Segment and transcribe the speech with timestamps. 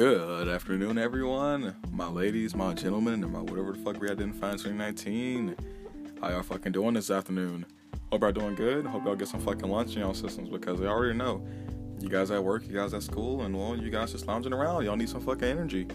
[0.00, 1.76] Good afternoon, everyone.
[1.92, 5.54] My ladies, my gentlemen, and my whatever the fuck we identify in 2019.
[6.22, 7.66] How y'all fucking doing this afternoon?
[8.10, 8.86] Hope y'all doing good.
[8.86, 11.46] Hope y'all get some fucking lunch in y'all systems because I already know.
[11.98, 14.86] You guys at work, you guys at school, and well, you guys just lounging around.
[14.86, 15.86] Y'all need some fucking energy.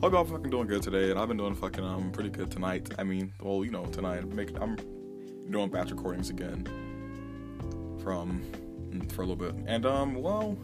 [0.00, 2.94] Hope y'all fucking doing good today, and I've been doing fucking um pretty good tonight.
[2.96, 4.76] I mean, well, you know, tonight making I'm
[5.50, 6.64] doing batch recordings again
[8.04, 8.40] from
[9.08, 10.56] for a little bit, and um, well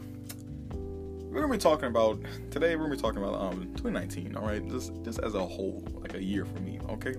[1.33, 2.77] we're gonna be talking about today.
[2.77, 4.37] We're gonna be talking about um 2019.
[4.37, 6.79] All right, just just as a whole, like a year for me.
[6.91, 7.15] Okay.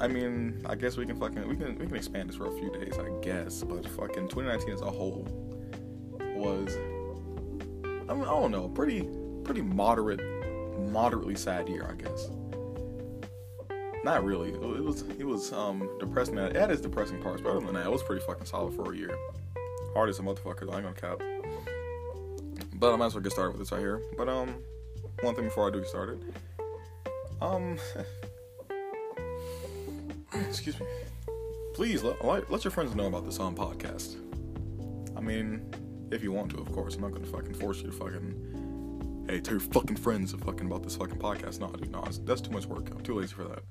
[0.00, 2.58] I mean, I guess we can fucking we can we can expand this for a
[2.58, 3.62] few days, I guess.
[3.62, 5.26] But fucking 2019 as a whole
[6.36, 9.08] was I mean I don't know, pretty
[9.42, 10.20] pretty moderate,
[10.78, 12.28] moderately sad year, I guess.
[14.04, 14.50] Not really.
[14.50, 16.36] It was it was um depressing.
[16.36, 18.92] It had its depressing parts, but other than that, it was pretty fucking solid for
[18.92, 19.16] a year.
[19.94, 20.70] Hard as a motherfucker.
[20.70, 21.22] I ain't gonna cap.
[22.78, 24.00] But I might as well get started with this right here.
[24.16, 24.54] But um,
[25.22, 26.22] one thing before I do get started,
[27.40, 27.76] um,
[30.48, 30.86] excuse me,
[31.74, 34.16] please let let your friends know about this on podcast.
[35.16, 35.68] I mean,
[36.12, 36.94] if you want to, of course.
[36.94, 40.84] I'm not gonna fucking force you to fucking, hey, tell your fucking friends fucking about
[40.84, 41.58] this fucking podcast.
[41.58, 42.90] No, dude, no, that's too much work.
[42.90, 43.62] I'm too lazy for that.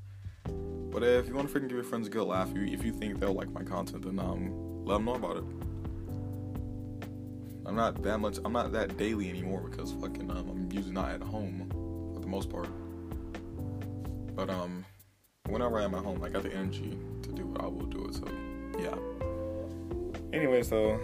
[0.91, 3.19] But if you want to freaking give your friends a good laugh, if you think
[3.19, 5.43] they'll like my content, then um, let them know about it.
[7.67, 8.39] I'm not that much.
[8.45, 11.69] I'm not that daily anymore because fucking um, I'm usually not at home
[12.13, 12.69] for the most part.
[14.35, 14.85] But um,
[15.49, 17.61] whenever I'm at home, I got the energy to do it.
[17.61, 18.15] I will do it.
[18.15, 18.23] So
[18.79, 18.95] yeah.
[20.31, 20.97] Anyways, though,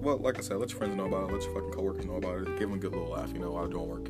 [0.00, 1.34] well, like I said, let your friends know about it.
[1.34, 2.46] Let your fucking coworkers know about it.
[2.58, 4.08] Give them a good little laugh, you know, while doing work.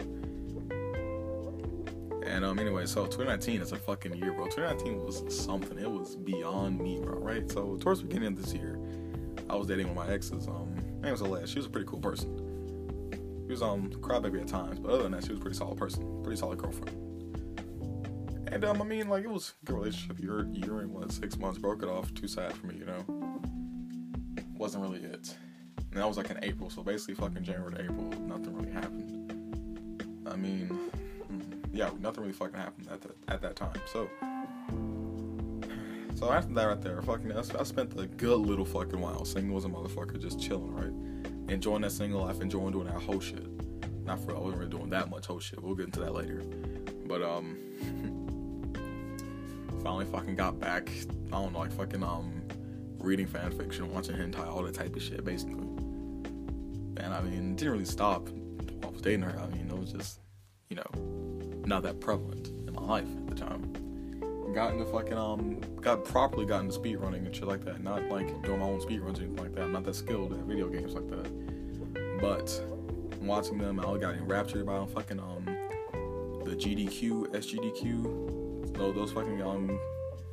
[2.24, 4.44] And um, anyway, so 2019 is a fucking year, bro.
[4.44, 5.76] 2019 was something.
[5.76, 7.18] It was beyond me, bro.
[7.18, 7.50] Right.
[7.50, 8.78] So towards the beginning of this year,
[9.48, 10.46] I was dating one of my exes.
[10.46, 10.69] Um,
[11.02, 11.46] name was Alea.
[11.46, 12.28] She was a pretty cool person.
[13.46, 15.78] She was um crybaby at times, but other than that, she was a pretty solid
[15.78, 16.96] person, pretty solid girlfriend.
[18.52, 20.18] And um, I mean, like it was a good relationship.
[20.20, 21.58] Year, year and what, six months.
[21.58, 22.12] Broke it off.
[22.14, 23.04] Too sad for me, you know.
[24.56, 25.36] Wasn't really it.
[25.78, 30.26] And that was like in April, so basically, fucking January to April, nothing really happened.
[30.26, 31.40] I mean, hmm,
[31.72, 33.80] yeah, nothing really fucking happened at that at that time.
[33.92, 34.08] So.
[36.20, 39.64] So after that, right there, fucking, I spent a good little fucking while single as
[39.64, 40.92] a motherfucker, just chilling, right,
[41.50, 43.46] enjoying that single life, enjoying doing that whole shit.
[44.04, 45.62] Not for I wasn't really doing that much whole shit.
[45.62, 46.42] We'll get into that later.
[47.06, 47.56] But um,
[49.82, 50.90] finally fucking got back.
[51.28, 52.42] I don't know, like fucking um,
[52.98, 55.54] reading fan fiction, watching hentai, all that type of shit, basically.
[56.98, 58.28] And I mean, didn't really stop.
[58.28, 59.40] while I was dating her.
[59.40, 60.20] I mean, it was just,
[60.68, 63.89] you know, not that prevalent in my life at the time
[64.54, 67.82] got into fucking um got properly got into speed running and shit like that.
[67.82, 69.62] Not like doing my own speed runs or anything like that.
[69.64, 72.20] I'm not that skilled at video games like that.
[72.20, 72.62] But
[73.22, 75.44] watching them, I got enraptured by them fucking um
[76.44, 79.78] the GDQ, SGDQ, those, those fucking um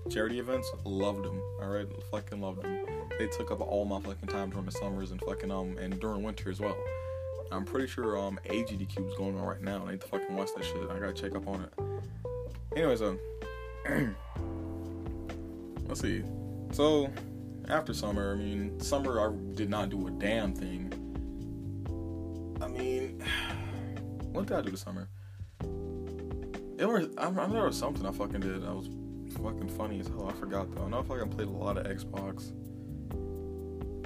[0.10, 0.72] charity events.
[0.84, 1.42] Loved them.
[1.62, 2.86] Alright, fucking loved them.
[3.20, 6.24] They took up all my fucking time during the summers and fucking um and during
[6.24, 6.78] winter as well.
[7.52, 9.86] I'm pretty sure um AGDQ is going on right now.
[9.88, 10.78] I need to fucking watch that shit.
[10.90, 11.74] I gotta check up on it.
[12.76, 13.20] Anyways, um
[15.88, 16.24] let's see.
[16.72, 17.10] So
[17.70, 20.92] after summer, I mean, summer I did not do a damn thing.
[22.62, 23.24] I mean,
[24.32, 25.08] what did I do this summer?
[26.78, 28.66] It was I, I there was something I fucking did.
[28.66, 28.90] I was
[29.42, 30.28] fucking funny as hell.
[30.30, 30.86] I forgot though.
[30.86, 32.52] I know I fucking played a lot of Xbox.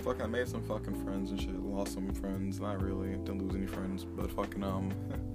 [0.04, 1.60] Fucking I made some fucking friends and shit.
[1.60, 2.60] Lost some friends.
[2.60, 3.18] Not really.
[3.18, 4.06] Didn't lose any friends.
[4.06, 4.92] But fucking um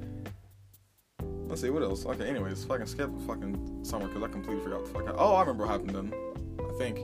[1.56, 2.04] Let's see what else.
[2.04, 5.08] Okay, anyways, fucking skip fucking summer because I completely forgot the fuck.
[5.08, 5.14] Out.
[5.16, 6.12] Oh, I remember what happened then.
[6.60, 6.98] I think.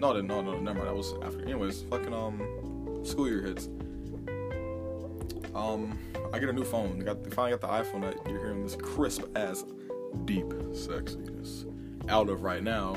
[0.00, 0.88] No, no, no, never mind.
[0.88, 1.42] That was after.
[1.42, 3.68] Anyways, fucking um, school year hits.
[5.54, 5.96] Um,
[6.32, 6.98] I get a new phone.
[6.98, 9.64] They got finally got the iPhone that you're hearing this crisp ass,
[10.24, 11.64] deep sexiness
[12.08, 12.96] out of right now,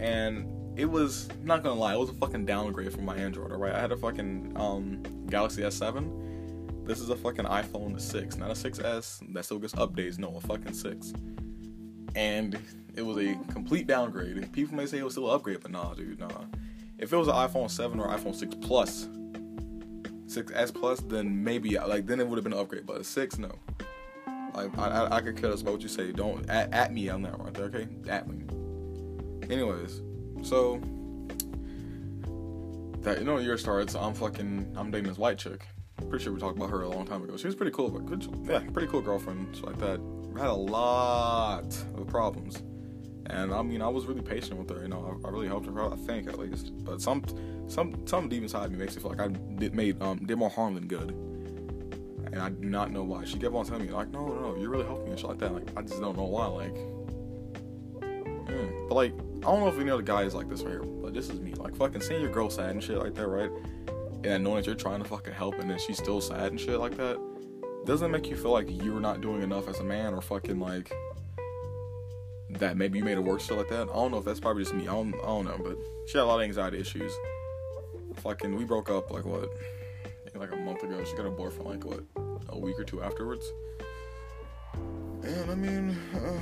[0.00, 0.44] and
[0.76, 3.52] it was not gonna lie, it was a fucking downgrade from my Android.
[3.52, 6.29] Alright, I had a fucking um Galaxy S7
[6.84, 10.18] this is a fucking iPhone 6, not a 6S that still gets updates.
[10.18, 11.12] No, a fucking 6.
[12.16, 12.58] And
[12.96, 14.52] it was a complete downgrade.
[14.52, 16.28] People may say it was still an upgrade, but nah, dude, nah.
[16.98, 19.06] If it was an iPhone 7 or iPhone 6 Plus,
[20.26, 22.86] 6S Plus, then maybe like then it would have been an upgrade.
[22.86, 23.52] But a 6, no.
[24.54, 26.12] Like I, I, I could care less about what you say.
[26.12, 27.88] Don't at, at me on that right there, okay?
[28.08, 28.44] At me.
[29.48, 30.00] Anyways,
[30.42, 30.80] so
[33.02, 33.94] that you know year starts.
[33.94, 35.66] I'm fucking I'm dating this white chick
[36.08, 37.36] pretty sure we talked about her a long time ago.
[37.36, 40.00] She was pretty cool, but good, yeah, pretty cool girlfriend like that.
[40.36, 42.62] Had a lot of problems,
[43.26, 44.82] and I mean, I was really patient with her.
[44.82, 45.92] You know, I, I really helped her out.
[45.92, 47.24] I think at least, but some,
[47.68, 50.50] some, some deep inside me makes me feel like I did made um did more
[50.50, 51.14] harm than good.
[52.32, 53.24] and I do not know why.
[53.24, 55.28] She kept on telling me like, no, no, no, you're really helping me and shit
[55.28, 55.52] like that.
[55.52, 56.46] Like I just don't know why.
[56.46, 56.74] Like,
[58.00, 58.88] mm.
[58.88, 61.14] but like I don't know if any other guy is like this right here, but
[61.14, 61.54] this is me.
[61.54, 63.50] Like fucking seeing your girl sad and shit like that, right?
[64.24, 66.78] And knowing that you're trying to fucking help and then she's still sad and shit
[66.78, 67.18] like that,
[67.86, 70.92] doesn't make you feel like you're not doing enough as a man or fucking like
[72.58, 73.82] that maybe you made it worse shit like that.
[73.82, 74.82] I don't know if that's probably just me.
[74.82, 77.12] I don't, I don't know, but she had a lot of anxiety issues.
[78.16, 79.50] Fucking, we broke up like what,
[80.34, 81.02] like a month ago.
[81.04, 82.02] She got a boyfriend like what,
[82.48, 83.50] a week or two afterwards.
[85.22, 86.40] And I mean, uh,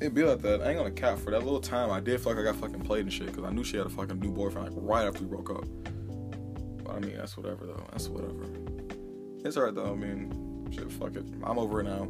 [0.00, 0.62] it'd be like that.
[0.62, 1.90] I ain't gonna cap for that little time.
[1.90, 3.86] I did feel like I got fucking played and shit because I knew she had
[3.86, 5.64] a fucking new boyfriend like right after we broke up.
[6.90, 7.86] I mean, that's whatever though.
[7.92, 8.44] That's whatever.
[9.44, 9.92] It's alright though.
[9.92, 11.24] I mean, shit, fuck it.
[11.44, 12.08] I'm over it now.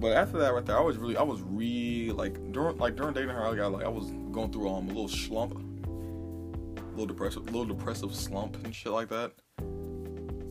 [0.00, 3.12] But after that, right there, I was really, I was really like during, like during
[3.12, 7.06] dating her, I got like I was going through um a little slump, a little
[7.06, 9.32] depressive, little depressive slump and shit like that.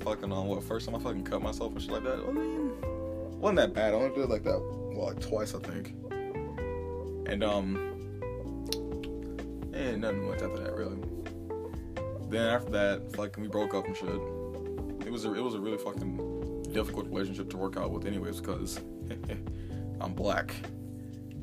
[0.03, 2.19] Fucking on um, what first time I fucking cut myself and shit like that.
[2.25, 2.71] I mean,
[3.39, 3.93] wasn't that bad.
[3.93, 5.95] I only did like that well, like twice, I think.
[7.27, 7.75] And um,
[9.73, 10.97] and nothing much after that really.
[12.29, 14.09] Then after that, fucking we broke up and shit.
[15.05, 18.39] It was a, it was a really fucking difficult relationship to work out with, anyways,
[18.39, 18.79] because
[20.01, 20.53] I'm black.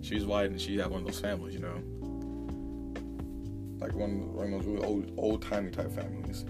[0.00, 1.82] She's white and she had one of those families, you know.
[3.80, 6.44] Like one, of those really old old timey type families.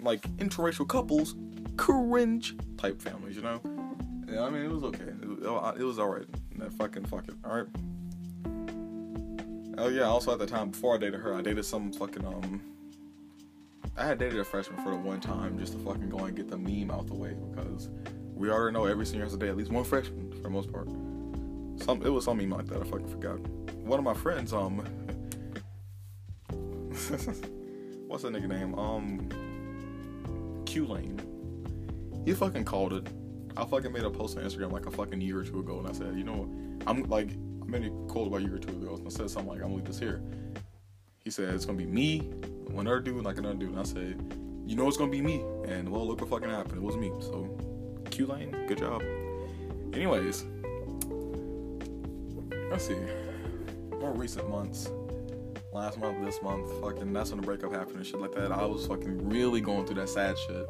[0.00, 1.36] Like interracial couples,
[1.76, 3.60] cringe type families, you know?
[4.28, 5.04] Yeah, I mean it was okay.
[5.04, 6.26] It it was alright.
[6.58, 7.66] That fucking fuck it, alright?
[9.78, 12.60] Oh yeah, also at the time before I dated her, I dated some fucking um
[13.98, 16.48] I had dated a freshman for the one time just to fucking go and get
[16.48, 17.88] the meme out the way because
[18.34, 20.88] we already know every senior has day at least one freshman for the most part.
[21.82, 22.82] Some it was some meme like that.
[22.82, 23.38] I fucking forgot.
[23.78, 24.78] One of my friends, um,
[28.06, 28.74] what's that nigga name?
[28.78, 29.28] Um,
[30.66, 31.20] Q Lane.
[32.26, 33.06] He fucking called it.
[33.56, 35.88] I fucking made a post on Instagram like a fucking year or two ago, and
[35.88, 36.50] I said, you know,
[36.86, 37.30] I'm like,
[37.62, 39.58] I made a quote about a year or two ago, and I said something like,
[39.58, 40.20] I'm gonna leave this here.
[41.24, 42.30] He said it's gonna be me,
[42.68, 44.20] another dude, like another dude, and I said,
[44.66, 46.78] you know, it's gonna be me, and well, look what fucking happened.
[46.78, 47.12] It was me.
[47.20, 47.48] So
[48.10, 49.02] Q Lane, good job.
[49.92, 50.44] Anyways,
[52.70, 52.96] let's see.
[53.90, 54.90] More recent months.
[55.72, 58.50] Last month, this month, fucking that's when the breakup happened and shit like that.
[58.50, 60.68] I was fucking really going through that sad shit.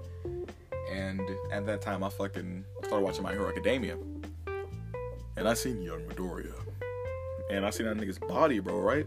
[0.92, 1.20] And
[1.52, 3.96] at that time, I fucking started watching My Hero Academia.
[5.36, 6.54] And I seen young Midoriya.
[7.50, 9.06] And I seen that nigga's body, bro, right?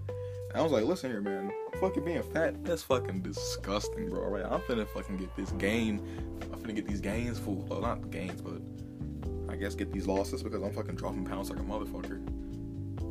[0.50, 1.51] And I was like, listen here, man.
[1.80, 4.45] Fucking being fat, that's fucking disgusting, bro, right?
[4.45, 6.01] I'm finna fucking get this gain
[6.69, 7.65] gonna get these gains full.
[7.68, 8.62] Well, not gains, but
[9.51, 12.21] I guess get these losses because I'm fucking dropping pounds like a motherfucker.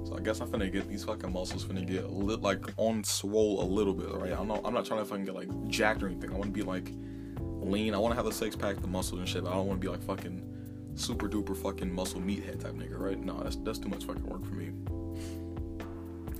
[0.06, 3.02] So I guess I'm finna get these fucking muscles finna get a li- like on
[3.02, 4.32] swole a little bit, right?
[4.32, 6.30] I'm not I'm not trying to fucking get like jacked or anything.
[6.30, 6.92] I want to be like
[7.40, 7.94] lean.
[7.94, 9.42] I want to have the six pack, the muscles and shit.
[9.42, 12.98] But I don't want to be like fucking super duper fucking muscle meathead type nigga,
[12.98, 13.18] right?
[13.18, 14.70] No, that's that's too much fucking work for me.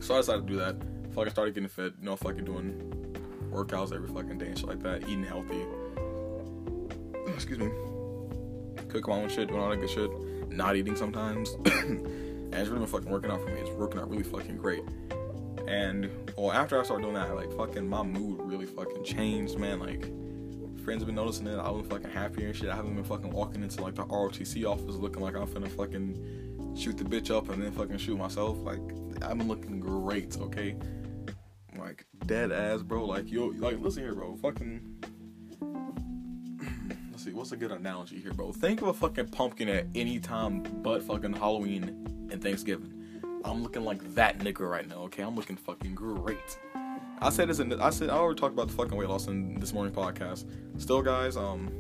[0.01, 0.77] So I decided to do that.
[1.19, 2.95] i started getting fit, you know, fucking doing
[3.51, 5.65] workouts every fucking day and shit like that, eating healthy
[7.35, 7.71] excuse me,
[8.89, 10.11] cooking my own shit, doing all that good shit,
[10.51, 11.51] not eating sometimes.
[11.65, 13.61] and it's really been fucking working out for me.
[13.61, 14.83] It's working out really fucking great.
[15.67, 19.81] And well, after I started doing that, like fucking my mood really fucking changed, man.
[19.81, 20.03] Like
[20.83, 21.59] friends have been noticing it.
[21.59, 22.71] I've been fucking happier and shit.
[22.71, 26.58] I haven't been fucking walking into like the ROTC office looking like I'm finna fucking
[26.79, 28.59] shoot the bitch up and then fucking shoot myself.
[28.59, 28.81] Like
[29.23, 30.77] I'm looking great, okay?
[31.77, 33.05] Like dead ass, bro.
[33.05, 34.37] Like yo, like listen here, bro.
[34.37, 35.05] Fucking
[37.11, 38.53] Let's see, what's a good analogy here, bro?
[38.53, 42.95] Think of a fucking pumpkin at any time but fucking Halloween and Thanksgiving.
[43.45, 45.23] I'm looking like that nigga right now, okay?
[45.23, 46.59] I'm looking fucking great.
[47.21, 49.59] I said this in I said I already talked about the fucking weight loss in
[49.59, 50.47] this morning podcast.
[50.81, 51.71] Still, guys, um,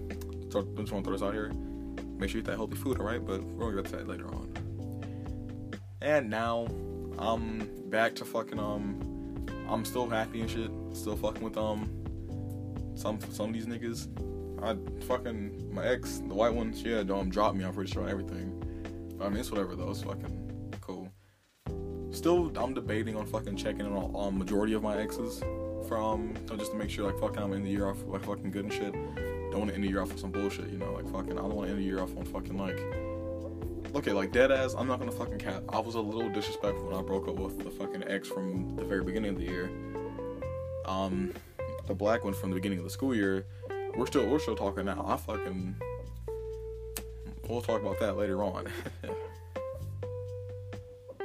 [0.50, 1.52] just want to throw this out here.
[2.18, 3.24] Make sure you eat that healthy food, alright?
[3.24, 4.67] But we're gonna get to that later on.
[6.00, 6.68] And now,
[7.18, 10.70] I'm back to fucking um, I'm still happy and shit.
[10.92, 11.90] Still fucking with um,
[12.94, 14.08] some some of these niggas.
[14.62, 14.76] I
[15.06, 17.64] fucking my ex, the white one, she had um dropped me.
[17.64, 18.62] I'm pretty sure everything.
[19.16, 19.90] But, I mean, it's whatever though.
[19.90, 21.10] It's fucking cool.
[22.10, 25.42] Still, I'm debating on fucking checking on, on majority of my exes
[25.88, 28.64] from just to make sure like fucking I'm in the year off like fucking good
[28.64, 28.92] and shit.
[29.50, 30.92] Don't want to end the year off with some bullshit, you know?
[30.92, 32.78] Like fucking, I don't want to end the year off on fucking like.
[33.94, 34.74] Okay, like dead ass.
[34.76, 35.62] I'm not gonna fucking cap.
[35.68, 38.84] I was a little disrespectful when I broke up with the fucking ex from the
[38.84, 39.70] very beginning of the year.
[40.84, 41.32] Um,
[41.86, 43.46] the black one from the beginning of the school year
[43.98, 45.04] we're still we're still talking now.
[45.06, 45.74] I fucking
[47.48, 48.68] we'll talk about that later on.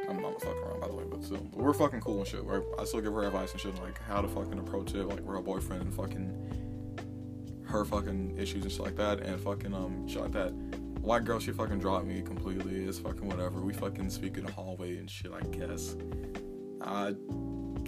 [0.09, 2.41] I'm not fucking around by the way, but still, we're fucking cool and shit.
[2.79, 5.39] I still give her advice and shit like how to fucking approach it, like we're
[5.41, 6.95] boyfriend and fucking
[7.65, 10.53] her fucking issues and shit like that, and fucking um shit like that.
[11.03, 12.85] White girl, she fucking dropped me completely.
[12.85, 13.59] It's fucking whatever.
[13.59, 15.33] We fucking speak in the hallway and shit.
[15.33, 15.97] I guess.
[16.81, 17.13] I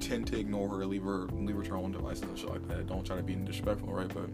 [0.01, 2.67] tend to ignore her, leave her, leave her to her own devices and shit like
[2.67, 2.87] that.
[2.87, 4.09] Don't try to be disrespectful, right?
[4.09, 4.29] But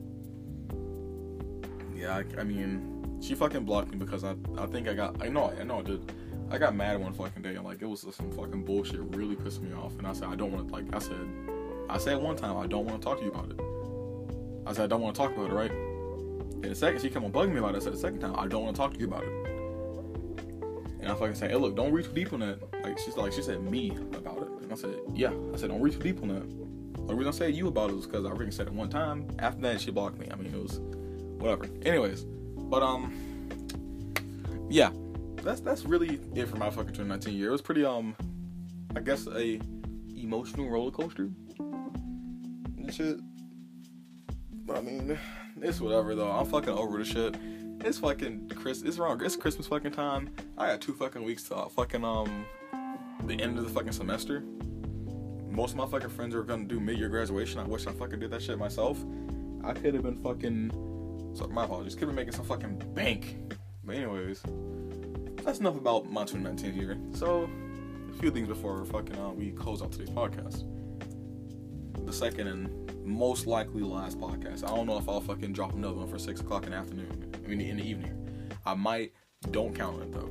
[1.95, 5.27] yeah, I, I mean, she fucking blocked me because I, I think I got, I
[5.27, 6.11] know, I know I did.
[6.49, 9.61] I got mad one fucking day and like it was some fucking bullshit really pissed
[9.61, 11.15] me off and I said I don't want to like I said
[11.87, 13.59] I said one time I don't want to talk to you about it.
[14.67, 15.71] I said I don't want to talk about it, right?
[16.63, 18.35] And the second she come on bugging me about it, I said the second time
[18.37, 19.29] I don't want to talk to you about it.
[20.99, 22.61] And I fucking said, hey look, don't read too deep on that.
[22.83, 24.49] Like she's like she said me about it.
[24.63, 25.31] And I said, yeah.
[25.53, 27.07] I said don't read too deep on that.
[27.07, 29.27] The reason I said you about it was because I already said it one time.
[29.39, 30.27] After that she blocked me.
[30.31, 31.65] I mean it was whatever.
[31.83, 33.13] Anyways, but um
[34.69, 34.91] yeah
[35.43, 37.49] that's that's really it for my fucking 2019 year.
[37.49, 38.15] It was pretty um,
[38.95, 39.59] I guess a
[40.15, 43.17] emotional roller coaster and shit.
[44.65, 45.19] But I mean,
[45.61, 46.31] it's whatever though.
[46.31, 47.35] I'm fucking over the shit.
[47.81, 48.81] It's fucking Chris.
[48.81, 49.23] It's wrong.
[49.23, 50.29] It's Christmas fucking time.
[50.57, 52.45] I got two fucking weeks to fucking um,
[53.25, 54.41] the end of the fucking semester.
[55.49, 57.59] Most of my fucking friends are gonna do mid-year graduation.
[57.59, 59.03] I wish I fucking did that shit myself.
[59.63, 60.71] I could have been fucking.
[61.35, 61.93] So my apologies.
[61.93, 63.37] Could have been making some fucking bank.
[63.83, 64.43] But anyways
[65.43, 66.97] that's enough about my 2019 year.
[67.13, 67.49] So,
[68.09, 70.65] a few things before fucking uh, we close out today's podcast.
[72.05, 74.63] The second and most likely last podcast.
[74.63, 77.33] I don't know if I'll fucking drop another one for six o'clock in the afternoon.
[77.43, 78.49] I mean, in the evening.
[78.65, 79.13] I might.
[79.49, 80.29] Don't count it though.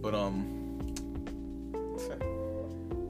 [0.00, 0.62] But um,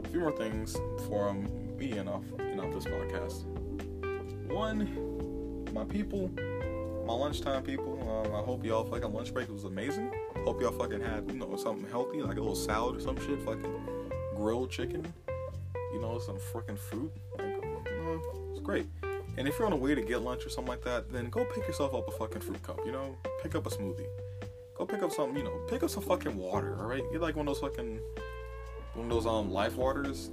[0.04, 3.44] a few more things before I'm um, off and off this podcast.
[4.48, 6.30] One, my people
[7.06, 7.98] my lunchtime people.
[8.02, 10.12] Um, I hope y'all fucking lunch break was amazing.
[10.44, 13.40] Hope y'all fucking had you know something healthy like a little salad or some shit.
[13.42, 13.74] Fucking
[14.36, 15.12] grilled chicken.
[15.92, 17.12] You know some freaking fruit.
[17.38, 17.61] Like,
[18.50, 18.86] it's great.
[19.38, 21.44] And if you're on a way to get lunch or something like that, then go
[21.44, 22.80] pick yourself up a fucking fruit cup.
[22.84, 24.06] You know, pick up a smoothie.
[24.76, 25.36] Go pick up something.
[25.36, 26.76] You know, pick up some fucking water.
[26.78, 27.98] All right, get like one of those fucking
[28.94, 30.30] one of those um life waters.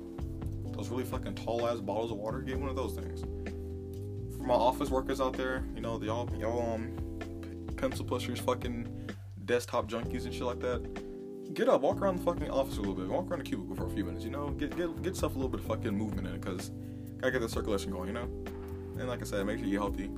[0.72, 2.42] Those really fucking tall ass bottles of water.
[2.42, 3.24] Get one of those things
[4.40, 6.92] for my office workers out there, you know, y'all, y'all, um,
[7.76, 8.88] pencil pushers, fucking
[9.46, 11.54] desktop junkies and shit like that.
[11.54, 13.88] Get up, walk around the fucking office a little bit, walk around the cubicle for
[13.88, 16.28] a few minutes, you know, get get get stuff a little bit of fucking movement
[16.28, 16.72] in it, cause
[17.20, 18.30] gotta get the circulation going, you know.
[18.98, 20.10] And like I said, make sure you're healthy,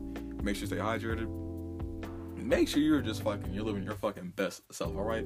[0.42, 1.30] make sure you stay hydrated,
[2.38, 5.26] make sure you're just fucking, you're living your fucking best self, all right?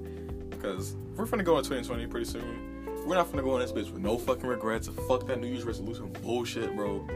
[0.50, 2.86] Because we're gonna go in 2020 pretty soon.
[3.06, 4.88] We're not gonna go in this bitch with no fucking regrets.
[5.08, 7.08] Fuck that New Year's resolution bullshit, bro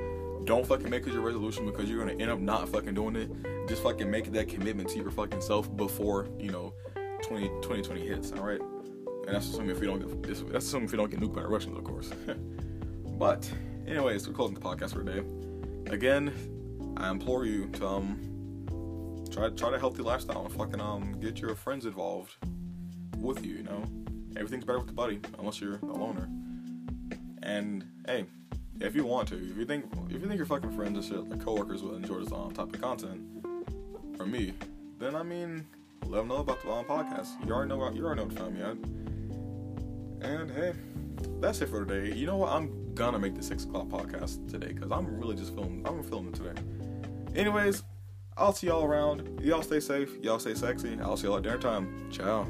[0.49, 3.29] don't fucking make it your resolution because you're gonna end up not fucking doing it.
[3.67, 6.73] Just fucking make that commitment to your fucking self before you know
[7.21, 8.31] 20, 2020 hits.
[8.31, 11.19] All right, and that's assuming if we don't get that's assuming if we don't get
[11.19, 12.11] nuked by the Russians, of course.
[13.19, 13.47] but
[13.87, 15.23] anyways, we're closing the podcast for today.
[15.91, 16.33] Again,
[16.97, 21.55] I implore you to um try try a healthy lifestyle and fucking um get your
[21.55, 22.35] friends involved
[23.17, 23.55] with you.
[23.55, 23.83] You know,
[24.35, 26.29] everything's better with the buddy unless you're a loner.
[27.43, 28.25] And hey,
[28.79, 31.29] if you want to, if you think if you think your fucking friends and shit,
[31.29, 33.21] like coworkers will enjoy this um, type of content
[34.17, 34.53] from me,
[34.99, 35.65] then I mean,
[36.05, 37.45] let them know about the um, podcast.
[37.45, 40.29] You already know about you already know what to find me at.
[40.29, 40.73] And hey,
[41.39, 42.15] that's it for today.
[42.15, 42.51] You know what?
[42.51, 45.87] I'm gonna make the six o'clock podcast today because I'm really just filming.
[45.87, 46.61] I'm it today.
[47.33, 47.83] Anyways,
[48.35, 49.39] I'll see y'all around.
[49.41, 50.11] Y'all stay safe.
[50.21, 50.99] Y'all stay sexy.
[51.01, 52.11] I'll see y'all at dinner time.
[52.11, 52.45] Ciao.